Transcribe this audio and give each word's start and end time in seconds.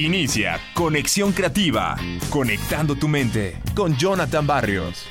Inicia 0.00 0.58
Conexión 0.72 1.30
Creativa, 1.32 1.94
conectando 2.30 2.96
tu 2.96 3.06
mente 3.06 3.60
con 3.76 3.94
Jonathan 3.98 4.46
Barrios. 4.46 5.04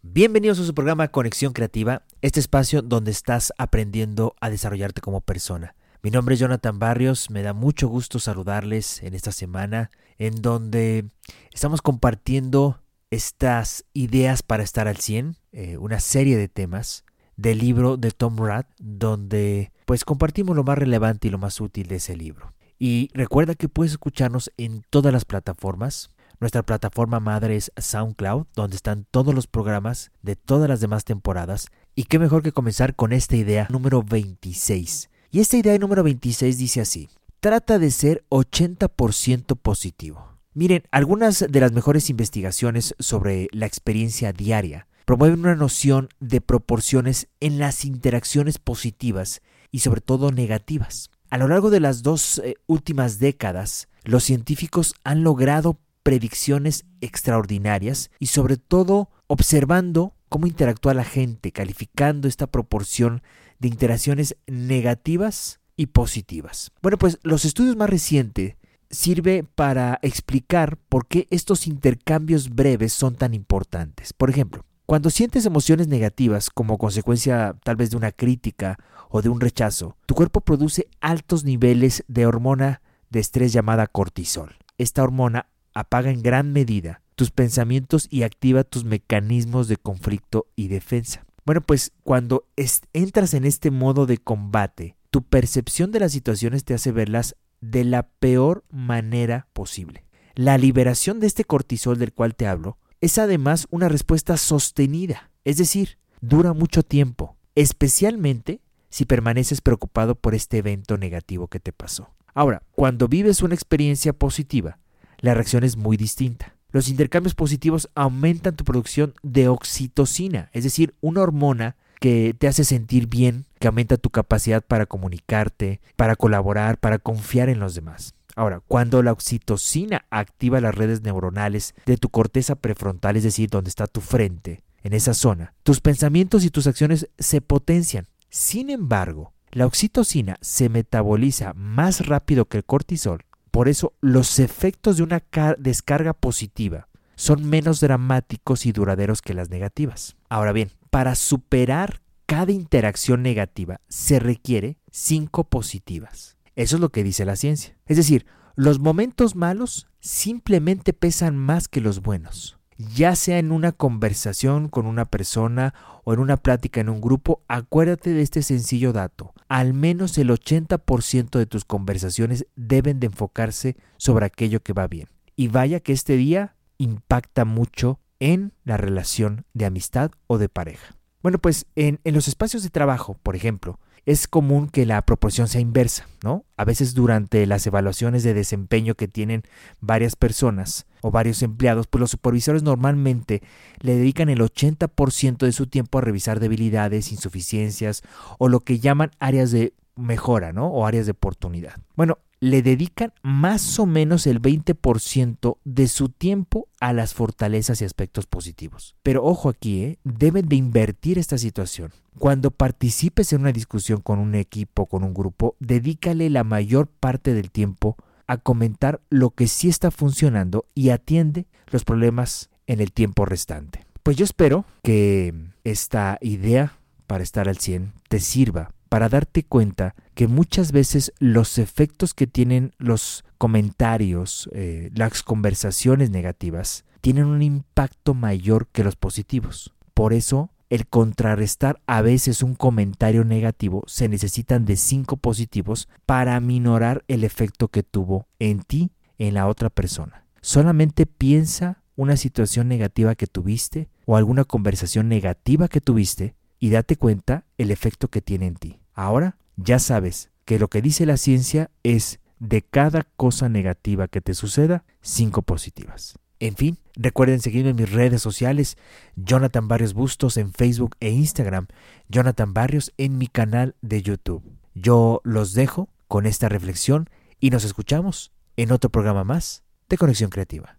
Bienvenidos 0.00 0.60
a 0.60 0.64
su 0.64 0.72
programa 0.72 1.08
Conexión 1.08 1.52
Creativa, 1.52 2.04
este 2.22 2.40
espacio 2.40 2.80
donde 2.80 3.10
estás 3.10 3.52
aprendiendo 3.58 4.34
a 4.40 4.48
desarrollarte 4.48 5.02
como 5.02 5.20
persona. 5.20 5.74
Mi 6.02 6.10
nombre 6.10 6.36
es 6.36 6.40
Jonathan 6.40 6.78
Barrios, 6.78 7.28
me 7.28 7.42
da 7.42 7.52
mucho 7.52 7.86
gusto 7.86 8.18
saludarles 8.18 9.02
en 9.02 9.12
esta 9.12 9.30
semana 9.30 9.90
en 10.16 10.40
donde 10.40 11.04
estamos 11.52 11.82
compartiendo 11.82 12.80
estas 13.10 13.84
ideas 13.92 14.42
para 14.42 14.62
estar 14.62 14.88
al 14.88 14.96
100, 14.96 15.36
eh, 15.52 15.76
una 15.76 16.00
serie 16.00 16.38
de 16.38 16.48
temas 16.48 17.04
del 17.36 17.58
libro 17.58 17.96
de 17.96 18.10
Tom 18.10 18.36
Rath, 18.38 18.68
donde 18.78 19.72
pues 19.86 20.04
compartimos 20.04 20.56
lo 20.56 20.64
más 20.64 20.78
relevante 20.78 21.28
y 21.28 21.30
lo 21.30 21.38
más 21.38 21.60
útil 21.60 21.88
de 21.88 21.96
ese 21.96 22.16
libro. 22.16 22.54
Y 22.78 23.10
recuerda 23.14 23.54
que 23.54 23.68
puedes 23.68 23.92
escucharnos 23.92 24.50
en 24.56 24.82
todas 24.90 25.12
las 25.12 25.24
plataformas. 25.24 26.10
Nuestra 26.40 26.64
plataforma 26.64 27.20
madre 27.20 27.54
es 27.54 27.70
SoundCloud, 27.76 28.46
donde 28.56 28.74
están 28.74 29.06
todos 29.10 29.34
los 29.34 29.46
programas 29.46 30.10
de 30.22 30.34
todas 30.34 30.68
las 30.68 30.80
demás 30.80 31.04
temporadas. 31.04 31.68
Y 31.94 32.04
qué 32.04 32.18
mejor 32.18 32.42
que 32.42 32.50
comenzar 32.50 32.96
con 32.96 33.12
esta 33.12 33.36
idea 33.36 33.68
número 33.70 34.02
26. 34.02 35.10
Y 35.30 35.40
esta 35.40 35.56
idea 35.56 35.78
número 35.78 36.02
26 36.02 36.58
dice 36.58 36.80
así, 36.80 37.08
trata 37.38 37.78
de 37.78 37.90
ser 37.90 38.24
80% 38.30 39.56
positivo. 39.56 40.32
Miren, 40.54 40.82
algunas 40.90 41.46
de 41.48 41.60
las 41.60 41.72
mejores 41.72 42.10
investigaciones 42.10 42.94
sobre 42.98 43.48
la 43.52 43.66
experiencia 43.66 44.32
diaria 44.32 44.86
promueven 45.12 45.40
una 45.40 45.56
noción 45.56 46.08
de 46.20 46.40
proporciones 46.40 47.28
en 47.40 47.58
las 47.58 47.84
interacciones 47.84 48.56
positivas 48.56 49.42
y 49.70 49.80
sobre 49.80 50.00
todo 50.00 50.32
negativas. 50.32 51.10
A 51.28 51.36
lo 51.36 51.48
largo 51.48 51.68
de 51.68 51.80
las 51.80 52.02
dos 52.02 52.38
eh, 52.38 52.54
últimas 52.66 53.18
décadas, 53.18 53.88
los 54.04 54.24
científicos 54.24 54.94
han 55.04 55.22
logrado 55.22 55.78
predicciones 56.02 56.86
extraordinarias 57.02 58.10
y 58.20 58.28
sobre 58.28 58.56
todo 58.56 59.10
observando 59.26 60.14
cómo 60.30 60.46
interactúa 60.46 60.94
la 60.94 61.04
gente, 61.04 61.52
calificando 61.52 62.26
esta 62.26 62.46
proporción 62.46 63.22
de 63.58 63.68
interacciones 63.68 64.38
negativas 64.46 65.60
y 65.76 65.88
positivas. 65.88 66.72
Bueno, 66.80 66.96
pues 66.96 67.18
los 67.22 67.44
estudios 67.44 67.76
más 67.76 67.90
recientes 67.90 68.56
sirve 68.88 69.44
para 69.44 69.98
explicar 70.00 70.78
por 70.88 71.06
qué 71.06 71.28
estos 71.28 71.66
intercambios 71.66 72.48
breves 72.48 72.94
son 72.94 73.14
tan 73.14 73.34
importantes. 73.34 74.14
Por 74.14 74.30
ejemplo, 74.30 74.64
cuando 74.86 75.10
sientes 75.10 75.46
emociones 75.46 75.88
negativas 75.88 76.50
como 76.50 76.78
consecuencia 76.78 77.56
tal 77.64 77.76
vez 77.76 77.90
de 77.90 77.96
una 77.96 78.12
crítica 78.12 78.78
o 79.08 79.22
de 79.22 79.28
un 79.28 79.40
rechazo, 79.40 79.96
tu 80.06 80.14
cuerpo 80.14 80.40
produce 80.40 80.88
altos 81.00 81.44
niveles 81.44 82.04
de 82.08 82.26
hormona 82.26 82.82
de 83.10 83.20
estrés 83.20 83.52
llamada 83.52 83.86
cortisol. 83.86 84.56
Esta 84.78 85.02
hormona 85.02 85.46
apaga 85.74 86.10
en 86.10 86.22
gran 86.22 86.52
medida 86.52 87.02
tus 87.14 87.30
pensamientos 87.30 88.08
y 88.10 88.22
activa 88.22 88.64
tus 88.64 88.84
mecanismos 88.84 89.68
de 89.68 89.76
conflicto 89.76 90.46
y 90.56 90.68
defensa. 90.68 91.24
Bueno, 91.44 91.60
pues 91.60 91.92
cuando 92.04 92.46
entras 92.92 93.34
en 93.34 93.44
este 93.44 93.70
modo 93.70 94.06
de 94.06 94.18
combate, 94.18 94.96
tu 95.10 95.22
percepción 95.22 95.90
de 95.90 96.00
las 96.00 96.12
situaciones 96.12 96.64
te 96.64 96.74
hace 96.74 96.92
verlas 96.92 97.36
de 97.60 97.84
la 97.84 98.08
peor 98.08 98.64
manera 98.70 99.46
posible. 99.52 100.04
La 100.34 100.56
liberación 100.56 101.20
de 101.20 101.26
este 101.26 101.44
cortisol 101.44 101.98
del 101.98 102.12
cual 102.12 102.34
te 102.34 102.46
hablo 102.46 102.78
es 103.02 103.18
además 103.18 103.66
una 103.70 103.88
respuesta 103.88 104.36
sostenida, 104.36 105.30
es 105.44 105.56
decir, 105.56 105.98
dura 106.20 106.52
mucho 106.54 106.84
tiempo, 106.84 107.36
especialmente 107.56 108.60
si 108.90 109.04
permaneces 109.06 109.60
preocupado 109.60 110.14
por 110.14 110.36
este 110.36 110.58
evento 110.58 110.96
negativo 110.96 111.48
que 111.48 111.58
te 111.58 111.72
pasó. 111.72 112.10
Ahora, 112.32 112.62
cuando 112.70 113.08
vives 113.08 113.42
una 113.42 113.56
experiencia 113.56 114.12
positiva, 114.12 114.78
la 115.18 115.34
reacción 115.34 115.64
es 115.64 115.76
muy 115.76 115.96
distinta. 115.96 116.54
Los 116.70 116.88
intercambios 116.88 117.34
positivos 117.34 117.90
aumentan 117.96 118.54
tu 118.54 118.64
producción 118.64 119.14
de 119.22 119.48
oxitocina, 119.48 120.48
es 120.52 120.62
decir, 120.62 120.94
una 121.00 121.22
hormona 121.22 121.76
que 122.00 122.34
te 122.38 122.46
hace 122.46 122.64
sentir 122.64 123.08
bien, 123.08 123.46
que 123.58 123.66
aumenta 123.66 123.96
tu 123.96 124.10
capacidad 124.10 124.62
para 124.62 124.86
comunicarte, 124.86 125.80
para 125.96 126.14
colaborar, 126.14 126.78
para 126.78 126.98
confiar 126.98 127.48
en 127.48 127.58
los 127.58 127.74
demás. 127.74 128.14
Ahora, 128.34 128.60
cuando 128.66 129.02
la 129.02 129.12
oxitocina 129.12 130.06
activa 130.10 130.60
las 130.60 130.74
redes 130.74 131.02
neuronales 131.02 131.74
de 131.86 131.96
tu 131.96 132.08
corteza 132.08 132.54
prefrontal, 132.54 133.16
es 133.16 133.24
decir, 133.24 133.50
donde 133.50 133.68
está 133.68 133.86
tu 133.86 134.00
frente, 134.00 134.62
en 134.82 134.94
esa 134.94 135.14
zona, 135.14 135.54
tus 135.62 135.80
pensamientos 135.80 136.44
y 136.44 136.50
tus 136.50 136.66
acciones 136.66 137.08
se 137.18 137.40
potencian. 137.40 138.06
Sin 138.30 138.70
embargo, 138.70 139.32
la 139.50 139.66
oxitocina 139.66 140.38
se 140.40 140.68
metaboliza 140.68 141.52
más 141.54 142.06
rápido 142.06 142.46
que 142.46 142.56
el 142.58 142.64
cortisol, 142.64 143.24
por 143.50 143.68
eso 143.68 143.92
los 144.00 144.38
efectos 144.38 144.96
de 144.96 145.02
una 145.02 145.22
descarga 145.58 146.14
positiva 146.14 146.88
son 147.16 147.48
menos 147.48 147.80
dramáticos 147.80 148.64
y 148.66 148.72
duraderos 148.72 149.20
que 149.20 149.34
las 149.34 149.50
negativas. 149.50 150.16
Ahora 150.30 150.52
bien, 150.52 150.72
para 150.90 151.14
superar 151.14 152.00
cada 152.26 152.50
interacción 152.50 153.22
negativa 153.22 153.80
se 153.88 154.18
requiere 154.18 154.78
cinco 154.90 155.44
positivas. 155.44 156.38
Eso 156.56 156.76
es 156.76 156.80
lo 156.80 156.90
que 156.90 157.04
dice 157.04 157.24
la 157.24 157.36
ciencia. 157.36 157.76
Es 157.86 157.96
decir, 157.96 158.26
los 158.54 158.78
momentos 158.78 159.34
malos 159.36 159.88
simplemente 160.00 160.92
pesan 160.92 161.36
más 161.36 161.68
que 161.68 161.80
los 161.80 162.02
buenos. 162.02 162.58
Ya 162.76 163.14
sea 163.14 163.38
en 163.38 163.52
una 163.52 163.72
conversación 163.72 164.68
con 164.68 164.86
una 164.86 165.04
persona 165.04 165.72
o 166.04 166.12
en 166.12 166.20
una 166.20 166.36
plática 166.36 166.80
en 166.80 166.88
un 166.88 167.00
grupo, 167.00 167.42
acuérdate 167.48 168.10
de 168.10 168.22
este 168.22 168.42
sencillo 168.42 168.92
dato. 168.92 169.34
Al 169.48 169.72
menos 169.72 170.18
el 170.18 170.30
80% 170.30 171.38
de 171.38 171.46
tus 171.46 171.64
conversaciones 171.64 172.46
deben 172.56 172.98
de 172.98 173.06
enfocarse 173.06 173.76
sobre 173.96 174.26
aquello 174.26 174.60
que 174.62 174.72
va 174.72 174.88
bien. 174.88 175.08
Y 175.36 175.48
vaya 175.48 175.80
que 175.80 175.92
este 175.92 176.16
día 176.16 176.56
impacta 176.78 177.44
mucho 177.44 178.00
en 178.18 178.52
la 178.64 178.76
relación 178.76 179.44
de 179.54 179.66
amistad 179.66 180.10
o 180.26 180.38
de 180.38 180.48
pareja. 180.48 180.96
Bueno, 181.22 181.38
pues 181.38 181.66
en, 181.76 182.00
en 182.04 182.14
los 182.14 182.28
espacios 182.28 182.62
de 182.62 182.70
trabajo, 182.70 183.16
por 183.22 183.36
ejemplo, 183.36 183.78
es 184.04 184.26
común 184.26 184.68
que 184.68 184.84
la 184.84 185.00
proporción 185.02 185.46
sea 185.46 185.60
inversa, 185.60 186.08
¿no? 186.24 186.44
A 186.56 186.64
veces 186.64 186.94
durante 186.94 187.46
las 187.46 187.66
evaluaciones 187.66 188.24
de 188.24 188.34
desempeño 188.34 188.96
que 188.96 189.06
tienen 189.06 189.42
varias 189.80 190.16
personas 190.16 190.86
o 191.02 191.12
varios 191.12 191.42
empleados, 191.42 191.86
pues 191.86 192.00
los 192.00 192.10
supervisores 192.10 192.64
normalmente 192.64 193.42
le 193.80 193.94
dedican 193.94 194.28
el 194.28 194.40
80% 194.40 195.38
de 195.38 195.52
su 195.52 195.68
tiempo 195.68 195.98
a 195.98 196.00
revisar 196.00 196.40
debilidades, 196.40 197.12
insuficiencias 197.12 198.02
o 198.38 198.48
lo 198.48 198.60
que 198.60 198.80
llaman 198.80 199.12
áreas 199.20 199.52
de 199.52 199.72
mejora, 199.96 200.52
¿no? 200.52 200.68
O 200.68 200.86
áreas 200.86 201.06
de 201.06 201.12
oportunidad. 201.12 201.74
Bueno, 201.96 202.18
le 202.42 202.60
dedican 202.60 203.12
más 203.22 203.78
o 203.78 203.86
menos 203.86 204.26
el 204.26 204.42
20% 204.42 205.58
de 205.64 205.86
su 205.86 206.08
tiempo 206.08 206.66
a 206.80 206.92
las 206.92 207.14
fortalezas 207.14 207.80
y 207.80 207.84
aspectos 207.84 208.26
positivos. 208.26 208.96
Pero 209.04 209.24
ojo 209.24 209.48
aquí, 209.48 209.84
¿eh? 209.84 209.98
deben 210.02 210.48
de 210.48 210.56
invertir 210.56 211.20
esta 211.20 211.38
situación. 211.38 211.92
Cuando 212.18 212.50
participes 212.50 213.32
en 213.32 213.42
una 213.42 213.52
discusión 213.52 214.00
con 214.00 214.18
un 214.18 214.34
equipo, 214.34 214.86
con 214.86 215.04
un 215.04 215.14
grupo, 215.14 215.54
dedícale 215.60 216.30
la 216.30 216.42
mayor 216.42 216.88
parte 216.88 217.32
del 217.32 217.52
tiempo 217.52 217.96
a 218.26 218.38
comentar 218.38 219.00
lo 219.08 219.30
que 219.30 219.46
sí 219.46 219.68
está 219.68 219.92
funcionando 219.92 220.66
y 220.74 220.88
atiende 220.88 221.46
los 221.68 221.84
problemas 221.84 222.50
en 222.66 222.80
el 222.80 222.92
tiempo 222.92 223.24
restante. 223.24 223.86
Pues 224.02 224.16
yo 224.16 224.24
espero 224.24 224.64
que 224.82 225.32
esta 225.62 226.18
idea 226.20 226.76
para 227.06 227.22
estar 227.22 227.48
al 227.48 227.58
100 227.58 227.92
te 228.08 228.18
sirva 228.18 228.72
para 228.92 229.08
darte 229.08 229.42
cuenta 229.42 229.94
que 230.14 230.28
muchas 230.28 230.70
veces 230.70 231.14
los 231.18 231.56
efectos 231.56 232.12
que 232.12 232.26
tienen 232.26 232.74
los 232.76 233.24
comentarios, 233.38 234.50
eh, 234.52 234.90
las 234.94 235.22
conversaciones 235.22 236.10
negativas, 236.10 236.84
tienen 237.00 237.24
un 237.24 237.40
impacto 237.40 238.12
mayor 238.12 238.66
que 238.66 238.84
los 238.84 238.96
positivos. 238.96 239.72
Por 239.94 240.12
eso, 240.12 240.50
el 240.68 240.86
contrarrestar 240.86 241.80
a 241.86 242.02
veces 242.02 242.42
un 242.42 242.54
comentario 242.54 243.24
negativo, 243.24 243.82
se 243.86 244.10
necesitan 244.10 244.66
de 244.66 244.76
cinco 244.76 245.16
positivos 245.16 245.88
para 246.04 246.36
aminorar 246.36 247.02
el 247.08 247.24
efecto 247.24 247.68
que 247.68 247.82
tuvo 247.82 248.26
en 248.38 248.60
ti, 248.60 248.90
en 249.16 249.32
la 249.32 249.48
otra 249.48 249.70
persona. 249.70 250.26
Solamente 250.42 251.06
piensa 251.06 251.82
una 251.96 252.18
situación 252.18 252.68
negativa 252.68 253.14
que 253.14 253.26
tuviste 253.26 253.88
o 254.04 254.18
alguna 254.18 254.44
conversación 254.44 255.08
negativa 255.08 255.68
que 255.68 255.80
tuviste 255.80 256.34
y 256.58 256.68
date 256.68 256.96
cuenta 256.96 257.46
el 257.56 257.70
efecto 257.70 258.08
que 258.08 258.20
tiene 258.20 258.48
en 258.48 258.56
ti. 258.56 258.81
Ahora 258.94 259.36
ya 259.56 259.78
sabes 259.78 260.30
que 260.44 260.58
lo 260.58 260.68
que 260.68 260.82
dice 260.82 261.06
la 261.06 261.16
ciencia 261.16 261.70
es 261.82 262.20
de 262.38 262.62
cada 262.62 263.06
cosa 263.16 263.48
negativa 263.48 264.08
que 264.08 264.20
te 264.20 264.34
suceda, 264.34 264.84
cinco 265.00 265.42
positivas. 265.42 266.18
En 266.40 266.56
fin, 266.56 266.78
recuerden 266.96 267.40
seguirme 267.40 267.70
en 267.70 267.76
mis 267.76 267.92
redes 267.92 268.20
sociales, 268.20 268.76
Jonathan 269.14 269.68
Barrios 269.68 269.94
Bustos 269.94 270.36
en 270.36 270.52
Facebook 270.52 270.96
e 270.98 271.10
Instagram, 271.10 271.68
Jonathan 272.08 272.52
Barrios 272.52 272.92
en 272.98 273.16
mi 273.16 273.28
canal 273.28 273.76
de 273.80 274.02
YouTube. 274.02 274.42
Yo 274.74 275.20
los 275.22 275.52
dejo 275.52 275.88
con 276.08 276.26
esta 276.26 276.48
reflexión 276.48 277.08
y 277.38 277.50
nos 277.50 277.64
escuchamos 277.64 278.32
en 278.56 278.72
otro 278.72 278.90
programa 278.90 279.22
más 279.22 279.62
de 279.88 279.98
Conexión 279.98 280.30
Creativa. 280.30 280.78